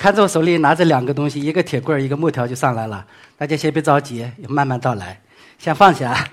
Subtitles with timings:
[0.00, 3.04] 看着我手里拿着两个东西，一个铁棍儿，一个木条就上来了。
[3.36, 5.20] 大家先别着急，慢慢道来，
[5.58, 6.26] 先放下。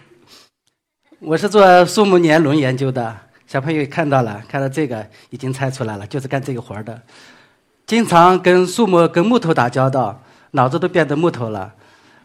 [1.19, 3.13] 我是做树木年轮研究的，
[3.45, 6.97] 小朋友看到了，看到这个已经猜出来了，就是干这个活儿的。
[7.85, 11.73] 经常跟树木、跟木头打交道，脑子都变得木头了，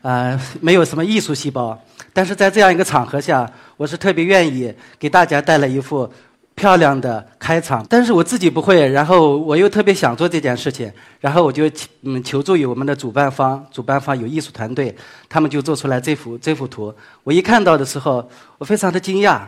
[0.02, 1.76] 呃，没有什么艺术细胞。
[2.12, 6.08] 但是在这样一个场合下，我是特别愿意给大家带来一幅。
[6.54, 11.64] 漂亮的开场，但是我自己不会，然后我又特别想做这件事情，然后我就
[12.02, 14.94] 嗯求助于我们的主办方，主办方有艺术团队，
[15.28, 16.94] 他们就做出来这幅这幅图。
[17.24, 19.40] 我一看到的时候，我非常的惊讶，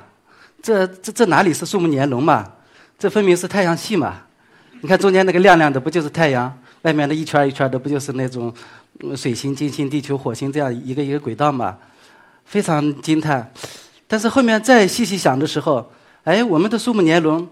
[0.63, 2.51] 这这这哪里是树木年轮嘛？
[2.99, 4.23] 这分明是太阳系嘛？
[4.81, 6.53] 你看中间那个亮亮的，不就是太阳？
[6.83, 8.53] 外面的一圈一圈的，不就是那种
[9.15, 11.77] 水星、金星、地球、火星这样一个一个轨道嘛？
[12.47, 13.53] 非常惊叹。
[14.09, 15.87] 但是后面再细细想的时候。
[16.25, 17.47] 哎，我们的树木年轮，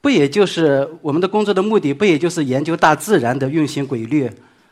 [0.00, 4.30] 不也就是我们的工作的目的，不也就是研究大自然的运行规律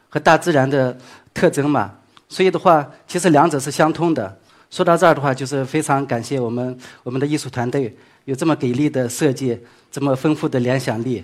[0.09, 0.97] 和大自然的
[1.35, 1.93] 特征嘛？
[2.31, 4.39] 所以的话，其实两者是相通的。
[4.71, 9.59] 说到这儿的话，就是非常感谢我们我们的艺术团队有这么给力的设计，
[9.93, 11.23] 这么丰富的联想力。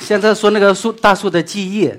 [0.00, 1.92] 现在说那个树大树的记忆，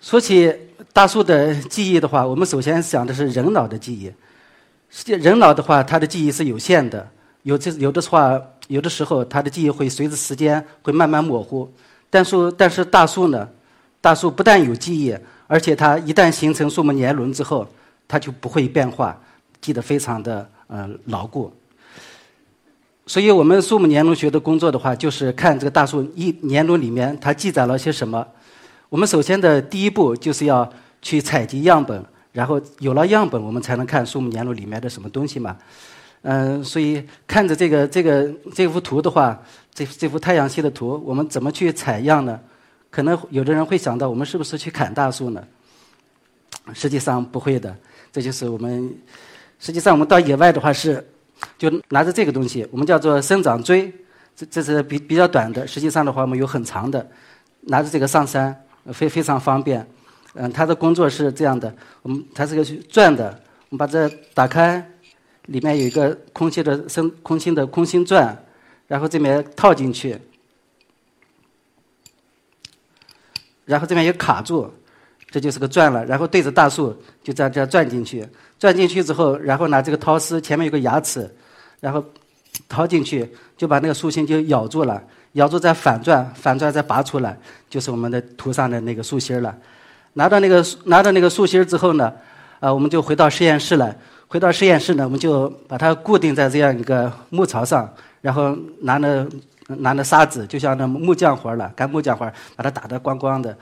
[0.00, 0.50] 说起
[0.94, 4.10] 大树的记忆的话，我们首先想的是人脑的记忆。
[4.88, 7.06] 实际人脑的话，它的记忆是有限的。
[7.42, 11.70] 有这有的话，有的时候他的记忆会随着时间会慢慢模糊。
[12.10, 13.48] 但是但是大树呢，
[14.00, 15.14] 大树不但有记忆，
[15.46, 17.66] 而且它一旦形成树木年轮之后，
[18.06, 19.18] 它就不会变化，
[19.60, 21.52] 记得非常的呃牢固。
[23.06, 28.26] 所以我们树木年轮学的工作的话，就是看这个大树一年轮里面它记载了些什么。
[28.88, 30.70] 我们首先的第一步就是要
[31.02, 32.02] 去采集样本，
[32.32, 35.56] 然后有了样本，我们才能看树木年轮里面的什么东西嘛。
[36.22, 39.40] 嗯，所以看着这个这个这幅图的话，
[39.72, 42.38] 这这幅太阳系的图，我们怎么去采样呢？
[42.90, 45.42] 可能有的人会想到，我们是不是去砍大树呢？
[46.74, 47.74] 实际上不会的，
[48.12, 48.92] 这就是我们
[49.60, 51.06] 实际上我们到野外的话是，
[51.56, 53.92] 就拿着这个东西，我们叫做生长锥，
[54.34, 55.66] 这这是比比较短的。
[55.66, 57.06] 实际上的话，我们有很长的，
[57.60, 58.54] 拿着这个上山
[58.92, 59.86] 非非常方便。
[60.34, 63.30] 嗯，它的工作是这样的，我们它是个转的，
[63.68, 64.84] 我们把这打开。
[65.48, 66.76] 里面有一个空气的
[67.22, 68.36] 空心的空心钻，
[68.86, 70.16] 然后这边套进去，
[73.64, 74.70] 然后这边也卡住，
[75.30, 76.04] 这就是个钻了。
[76.04, 78.26] 然后对着大树就这样这样钻进去，
[78.58, 81.28] 钻进去之后，然后拿这个掏丝，前面有个牙齿，
[81.80, 82.04] 然后
[82.68, 83.26] 掏进去
[83.56, 87.38] 就把那个树心就咬住了，咬住再反转，反转再拔出来，
[87.70, 89.56] 就是我们的图上的那个树心了。
[90.12, 92.12] 拿到那个拿到那个树心之后呢，
[92.60, 93.94] 啊，我们就回到实验室了。
[94.26, 97.88] 回到实验室呢，我们就把它固定在这样一个木槽上，
[98.20, 99.26] 然后拿那
[99.68, 103.56] 拿那沙子，就像那木匠活了，干木匠活把它打得光光的，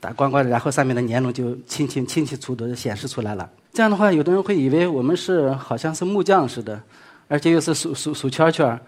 [0.00, 3.46] 打光光的，然后上面的年轮就清清清清楚楚的显示出来了。
[3.74, 6.80] 这样的话，有的人会以为我们是好像是木匠似的，
[7.28, 8.80] 而且又是数数数圈圈，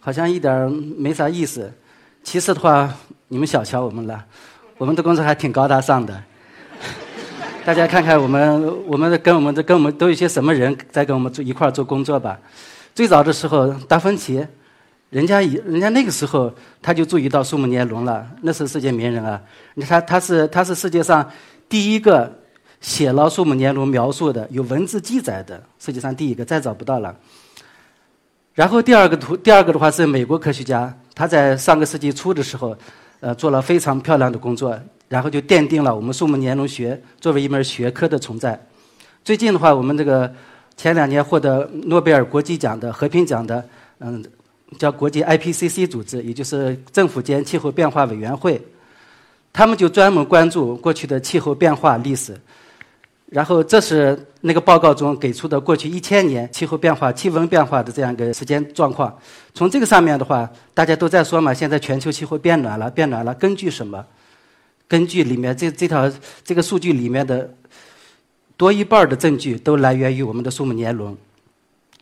[0.00, 1.72] 好像一点没啥意思。
[2.22, 2.92] 其实的话，
[3.28, 4.22] 你们小瞧我们了，
[4.76, 6.22] 我们的工作还挺高大上的。
[7.68, 12.40] 大家看看我们，我们的跟我们的跟我们都有些什么人在跟我们做一块做工作吧。
[12.94, 14.42] 最早的时候，达芬奇，
[15.10, 19.38] 人家以人家那个时候他就注意到树木年轮了，那是世界名人啊。
[19.74, 21.30] 你看他是他是世界上
[21.68, 22.32] 第一个
[22.80, 27.14] 写了树木年轮描述的有文字记载的，世界上第一个，再找不到了。
[28.54, 32.74] 然后第二个图，第二个的话是美国科学家，他在上个世纪初的时候，
[33.20, 34.78] 呃，做了非常漂亮的工作。
[35.08, 38.60] 然后就奠定了我们树木年轮学作为一门学科的存在。
[39.24, 40.30] 最近的话，我们这个
[40.76, 43.66] 前两年获得诺贝尔国际奖的和平奖的，
[44.00, 44.22] 嗯，
[44.78, 48.60] 叫国际 IPCC 组织，也就是政府间气候变化委员会，
[49.50, 52.38] 他们就专门关注过去的气候变化历史。
[53.30, 59.14] 然后这是那个报告中给出的过去一千年气候变化、气温变化的这样一个时间状况。
[59.52, 64.04] 从这个上面的话，大家都在说嘛，现在全球气候变暖了，变暖了，根据什么？
[64.86, 66.10] 根据里面这这条
[66.42, 67.52] 这个数据里面的
[68.56, 71.14] 多一半的证据都来源于我们的树木年轮，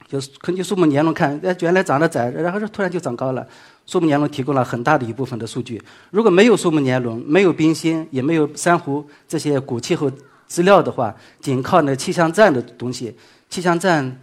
[0.06, 3.44] 就是根据树木年轮看，哎，原来长得窄，然后突然就长高了。
[3.86, 5.82] 树木年轮提供了很大的一部分的数据。
[6.12, 10.08] 如果没有树木年轮，没有冰芯，也没有珊瑚这些古气候
[10.46, 13.14] 资料的话，仅靠那气象站的东西，
[13.48, 14.20] 气象站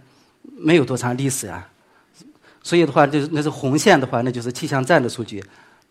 [0.56, 1.68] 没有多长历史啊。
[2.62, 5.44] 所以的话，就是那是红线的话，那就是气象站的数据，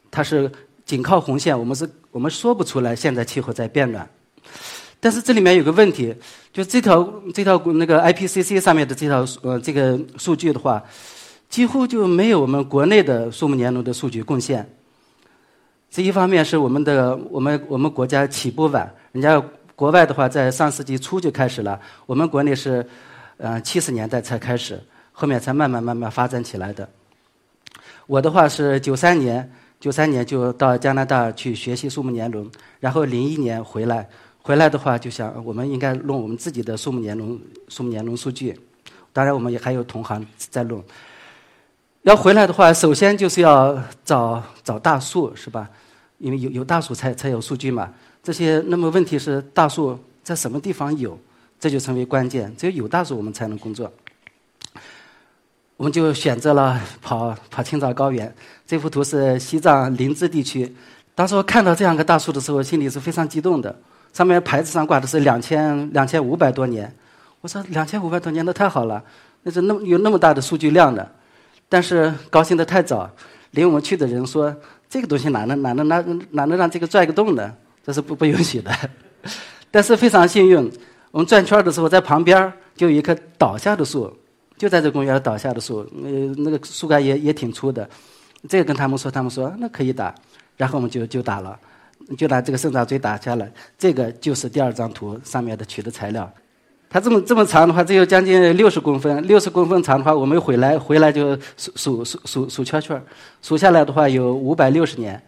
[0.09, 0.51] 它是
[0.85, 4.07] 仅靠红线，我们是我们说不出来现在气候在变暖。
[4.99, 6.15] 但是这里面有个问题，
[6.51, 7.03] 就这条
[7.33, 10.83] 这条那个 IPCC 上面的这条呃这个数据的话。
[11.49, 14.67] 几乎就没有我们国内的树木年轮的数据贡献。
[15.87, 19.39] 这一方面是我们的我们我们国家起步晚，人家
[19.83, 22.87] 国外的话在上世纪初就开始了，我们国内是
[23.35, 24.81] 呃七十年代才开始，
[25.11, 26.87] 后面才慢慢慢慢发展起来的。
[28.07, 29.51] 我的话是九三年
[29.81, 32.49] 九三年就到加拿大去学习树木年轮，
[32.79, 34.07] 然后零一年回来，
[34.41, 37.37] 回来的话就想我们应该弄我们自己的树木年轮
[37.67, 38.57] 树木年轮数据，
[39.11, 40.81] 当然我们也还有同行在弄。
[42.03, 45.69] 要回来的话，首先就是要找找大树，是吧？
[46.19, 47.91] 因为有有大树才才有数据嘛。
[48.23, 51.19] 这些那么问题是大树在什么地方有，
[51.59, 52.51] 这就成为关键。
[52.55, 53.91] 只有有大树，我们才能工作。
[55.75, 58.33] 我们就选择了跑跑青藏高原。
[58.65, 60.73] 这幅图是西藏林芝地区。
[61.13, 63.75] 当时我看到这样个大树的时候，心里是非常激动的。
[64.13, 66.91] 上面牌子上挂的是两千两千五百多年。
[67.41, 69.03] 我说两千五百多年，那太好了，
[69.41, 71.05] 那是那么有那么大的数据量的。
[71.67, 73.09] 但是高兴的太早，
[73.51, 74.55] 领我们去的人说
[74.89, 77.53] ：“这个东西哪能哪能哪哪能让这个拽个洞呢？
[77.83, 78.71] 这是不不允许的。”
[79.69, 80.71] 但是非常幸运，
[81.11, 84.11] 我们转圈的时候，在旁边就有一棵倒下的树，
[84.57, 87.89] 就在这公园倒下的树，呃，那个树干也也挺粗的。
[88.47, 90.13] 这个跟他们说，他们说那可以打，
[90.57, 91.57] 然后我们就就打了，
[92.17, 93.51] 就拿这个生长锥打下来。
[93.77, 96.31] 这个就是第二张图上面的取的材料。
[96.89, 99.25] 它这么这么长的话，只有将近六十公分。
[99.25, 103.03] 六十公分长的话，我们回来回来就数数数数数圈圈，
[103.41, 105.19] 数下来的话有五百六十年。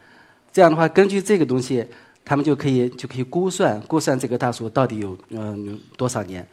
[0.53, 1.83] 这样的话，根据这个东西，
[2.25, 6.45] 他们就可以就可以估算估算这个大树到底有嗯多少年。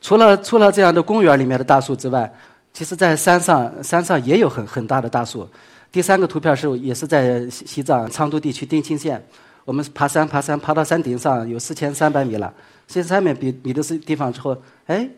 [0.00, 2.32] 除了除了这样的公园里面的大树之外，
[2.72, 5.46] 其实在山上山上也有很很大的大树。
[5.92, 9.20] 第三个图片是也是在西藏昌都地区丁青县，
[9.64, 12.54] 我们爬山爬山爬到山顶上有四千三百米了。
[12.86, 15.08] 这上面比比的是地方之后，哎，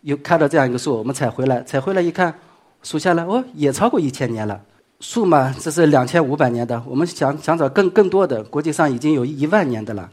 [0.00, 2.34] 又看到这样一个树，我们采回来，采回来一看，
[2.82, 4.60] 数下来哦，也超过一千年了。
[5.02, 10.08] 树嘛，这是两千五百年的，我们想想找更更多的，国际上已经有一万年的了。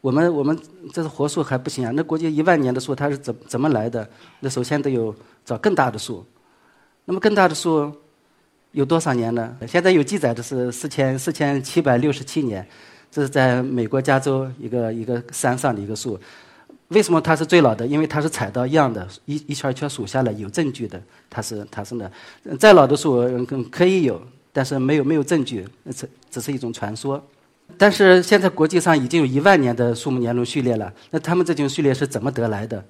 [0.00, 0.58] 我们我们
[0.94, 4.08] 这是活树还不行啊，那国际一万年的树它是怎怎么来的？
[4.40, 5.14] 那首先得有
[5.44, 6.24] 找更大的树。
[7.04, 7.92] 那么更大的树
[8.72, 9.54] 有多少年呢？
[9.68, 12.66] 现在有记载的是四千四千七百六十七年。
[13.10, 16.18] 这是在美国加州一个一个山上的一个树，
[16.90, 17.86] 为什么它是最老的？
[17.86, 22.10] 因为它是采到样的，一一圈一圈数下来有证据的，它是它是呢。
[22.58, 23.26] 再老的树
[23.70, 24.20] 可以有，
[24.52, 27.24] 但是没有没有证据，只只是一种传说。
[27.78, 32.84] 但是现在国际上已经有一万年的树木年轮序列了，那他们这种序列是怎么得来的？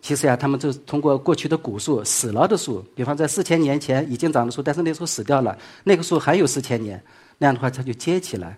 [0.00, 7.02] 其实呀，他们就通过过去的古树死了的树，比方在四千年前已经长的树，但是那时候死掉了，那个树还有四千年，
[7.38, 8.56] 那样的话它就接起来。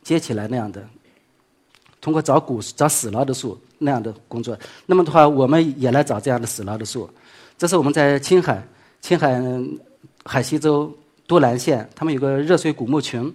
[0.00, 0.88] 接起来那样的，
[2.00, 7.08] 通过找古找死了的树那样的工作，那么的话，我们也来找这样的死了的树。
[7.56, 8.62] 这是我们在青海，
[9.00, 9.40] 青海
[10.24, 10.92] 海西州
[11.26, 13.32] 都兰县，他们有个热水古墓群，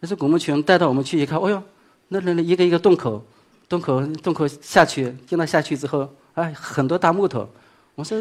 [0.00, 1.62] 那是古墓群带到我们去一看，哦哟，
[2.08, 3.24] 那那那一个一个洞口，
[3.68, 7.48] 洞口洞口下去，进到下去之后，哎，很多大木头。
[7.94, 8.18] 我说，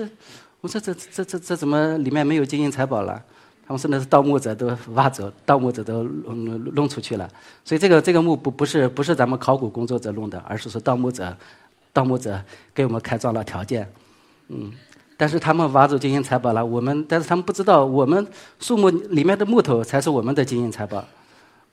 [0.61, 3.23] 我说这这这这怎么里面没有金银财宝了？
[3.71, 7.25] 他们说那是盗墓者都挖走，盗墓者都弄弄出去了，
[7.63, 11.33] 所以这个这个墓不不是不是咱们考古工作者弄的，而是说盗墓者，
[11.93, 12.37] 盗墓者
[12.75, 13.89] 给我们开创了条件，
[14.49, 14.69] 嗯，
[15.15, 18.27] 但是他们挖走金银财宝了，我们但是他们不知道，我们
[18.59, 21.01] 树木里面的木头才是我们的金银财宝。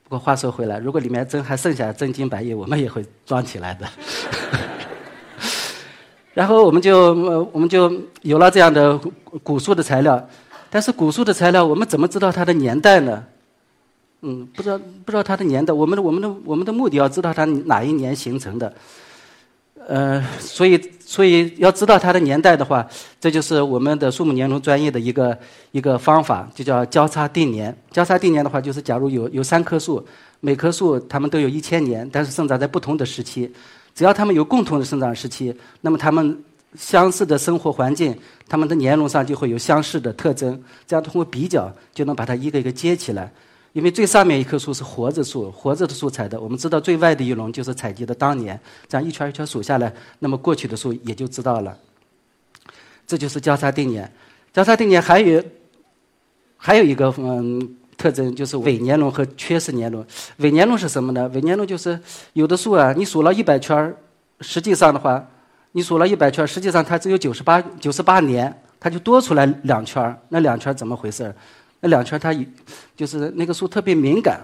[0.05, 3.89] 不过话说回来，如果里面真还剩下真金白银，我们也会装起来的。
[6.33, 7.13] 然后我们就
[7.53, 8.97] 我们就有了这样的
[9.43, 10.25] 古树的材料。
[10.71, 13.25] 但是古树的材料，我们怎么知道它的年代呢？
[14.21, 15.73] 嗯，不知道不知道它的年代。
[15.73, 18.73] 我们的我们的我们的目的要知道它哪一年形成的。
[19.87, 22.87] 呃，所以所以要知道它的年代的话，
[23.19, 25.39] 这就是我们的树木年轮专业的一个
[25.71, 27.75] 一个方法，就叫交叉定年。
[27.91, 30.05] 交叉定年的话，就是假如有有三棵树，
[30.41, 33.51] 每棵树它们都有一千年，但是生长在不同的时期，
[33.95, 36.37] 只要它们有共同的生长时期，那么它们。
[36.79, 38.17] 相似的生活环境，
[38.49, 40.63] 它们的年轮上就会有相似的特征。
[40.87, 43.31] 这样通过比较，就能把它一个一个接起来。
[43.73, 46.41] 因为最上面一棵树是活着树，活着的树采的。
[46.41, 48.59] 我们知道最外的一轮就是采集的当年。
[48.89, 51.77] 这样一圈一圈数下来，那么过去的树也就知道了。
[53.07, 54.11] 这就是交叉定年。
[54.53, 55.43] 交叉定年还有
[56.57, 60.05] 还有一个嗯特征，就是伪年轮和缺失年轮。
[60.39, 61.29] 伪年轮是什么呢？
[61.35, 61.99] 伪年轮就是
[62.35, 63.95] 有的树啊，你数了一百圈。
[64.41, 65.29] 实际上的话，
[65.73, 71.35] 你数了一百圈，实际上它只有九十八九十八年，它就多出来两圈那两圈怎么回事
[71.81, 72.35] 那两圈它
[72.97, 74.41] 就是那个树特别敏感，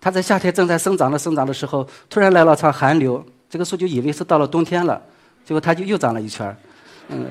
[0.00, 5.00] 它在夏天正在生长的生长的时候，突然来了场寒流，这个树就以为是到了冬天了，
[5.44, 6.56] 结果它就又长了一圈
[7.08, 7.26] 嗯，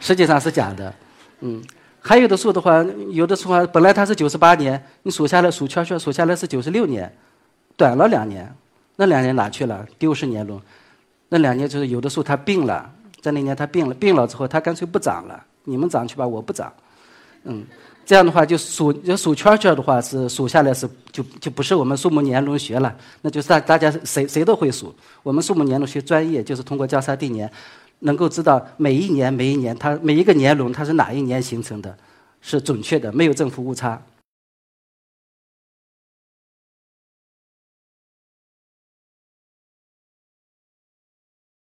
[0.00, 0.92] 实际上是假的，
[1.40, 1.62] 嗯。
[2.04, 7.08] 还有的树的话，有的树啊，本来它是九十八年，你数下来数圈圈数下来是九十六年，
[7.76, 8.52] 短了两年，
[8.96, 9.86] 那两年哪去了？
[10.00, 10.60] 丢失年轮，
[11.32, 16.70] 那两年就是有的树它病了，在那年它病了，病了之后它干脆不长了，你们长去吧，我不长，
[17.44, 17.64] 嗯，
[18.04, 27.50] 这样的话就数就数圈圈的话是数下来是就就不是我们树木年轮学了，那就是大大家谁谁都会数，我们树木年轮学专业就是通过交叉定年。
[28.04, 31.96] 能够知道每一年每一年它每一个年轮它是哪一年形成的，
[32.42, 33.98] 是准确的，没有正负误差。